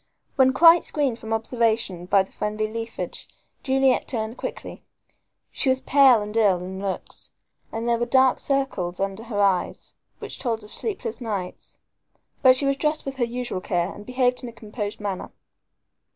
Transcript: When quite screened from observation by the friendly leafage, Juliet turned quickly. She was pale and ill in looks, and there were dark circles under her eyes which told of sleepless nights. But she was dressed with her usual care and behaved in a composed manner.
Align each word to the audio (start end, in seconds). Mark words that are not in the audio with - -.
When 0.35 0.51
quite 0.51 0.83
screened 0.83 1.19
from 1.19 1.31
observation 1.31 2.07
by 2.07 2.23
the 2.23 2.31
friendly 2.31 2.67
leafage, 2.67 3.27
Juliet 3.61 4.07
turned 4.07 4.35
quickly. 4.35 4.83
She 5.51 5.69
was 5.69 5.79
pale 5.81 6.23
and 6.23 6.35
ill 6.35 6.63
in 6.63 6.79
looks, 6.79 7.29
and 7.71 7.87
there 7.87 7.99
were 7.99 8.07
dark 8.07 8.39
circles 8.39 8.99
under 8.99 9.21
her 9.25 9.39
eyes 9.39 9.93
which 10.17 10.39
told 10.39 10.63
of 10.63 10.71
sleepless 10.71 11.21
nights. 11.21 11.77
But 12.41 12.55
she 12.55 12.65
was 12.65 12.77
dressed 12.77 13.05
with 13.05 13.17
her 13.17 13.25
usual 13.25 13.61
care 13.61 13.93
and 13.93 14.03
behaved 14.03 14.41
in 14.41 14.49
a 14.49 14.53
composed 14.53 14.99
manner. 14.99 15.29